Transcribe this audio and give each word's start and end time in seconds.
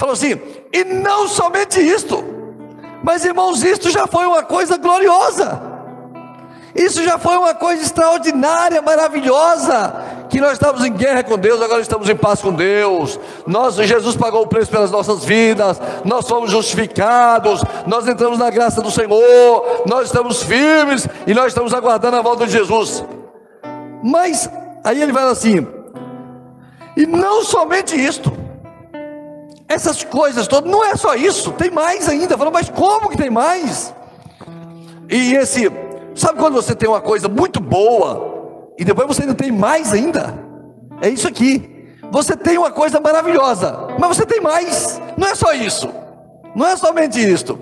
Falou 0.00 0.14
assim: 0.14 0.40
e 0.72 0.82
não 0.82 1.28
somente 1.28 1.78
isto, 1.78 2.24
mas 3.02 3.22
irmãos, 3.22 3.62
isto 3.62 3.90
já 3.90 4.06
foi 4.06 4.24
uma 4.24 4.42
coisa 4.42 4.78
gloriosa. 4.78 5.60
Isso 6.74 7.04
já 7.04 7.18
foi 7.18 7.36
uma 7.36 7.54
coisa 7.54 7.82
extraordinária, 7.82 8.80
maravilhosa, 8.80 9.92
que 10.30 10.40
nós 10.40 10.52
estamos 10.52 10.82
em 10.86 10.92
guerra 10.92 11.22
com 11.22 11.36
Deus, 11.36 11.60
agora 11.60 11.82
estamos 11.82 12.08
em 12.08 12.16
paz 12.16 12.40
com 12.40 12.50
Deus. 12.50 13.20
Nós, 13.46 13.74
Jesus 13.74 14.16
pagou 14.16 14.42
o 14.42 14.46
preço 14.46 14.70
pelas 14.70 14.90
nossas 14.90 15.22
vidas, 15.22 15.78
nós 16.02 16.26
fomos 16.26 16.50
justificados, 16.50 17.62
nós 17.86 18.08
entramos 18.08 18.38
na 18.38 18.48
graça 18.48 18.80
do 18.80 18.90
Senhor, 18.90 19.82
nós 19.86 20.06
estamos 20.06 20.42
firmes 20.42 21.06
e 21.26 21.34
nós 21.34 21.48
estamos 21.48 21.74
aguardando 21.74 22.16
a 22.16 22.22
volta 22.22 22.46
de 22.46 22.52
Jesus. 22.52 23.04
Mas 24.02 24.48
aí 24.82 25.02
ele 25.02 25.12
vai 25.12 25.24
assim: 25.24 25.66
e 26.96 27.04
não 27.04 27.44
somente 27.44 27.94
isto, 27.94 28.40
essas 29.70 30.04
coisas 30.04 30.46
todas, 30.46 30.70
não 30.70 30.84
é 30.84 30.96
só 30.96 31.14
isso, 31.14 31.52
tem 31.52 31.70
mais 31.70 32.08
ainda. 32.08 32.36
Falou, 32.36 32.52
mas 32.52 32.68
como 32.68 33.08
que 33.08 33.16
tem 33.16 33.30
mais? 33.30 33.94
E 35.08 35.34
esse 35.34 35.70
Sabe 36.14 36.38
quando 36.38 36.54
você 36.54 36.74
tem 36.74 36.88
uma 36.88 37.00
coisa 37.00 37.28
muito 37.28 37.60
boa 37.60 38.72
e 38.78 38.84
depois 38.84 39.06
você 39.06 39.22
ainda 39.22 39.34
tem 39.34 39.50
mais 39.50 39.92
ainda? 39.92 40.38
É 41.00 41.08
isso 41.08 41.28
aqui. 41.28 41.88
Você 42.10 42.36
tem 42.36 42.58
uma 42.58 42.72
coisa 42.72 43.00
maravilhosa, 43.00 43.88
mas 43.98 44.16
você 44.16 44.26
tem 44.26 44.40
mais. 44.40 45.00
Não 45.16 45.28
é 45.28 45.34
só 45.34 45.52
isso. 45.52 45.88
Não 46.54 46.66
é 46.66 46.76
somente 46.76 47.18
isto. 47.18 47.58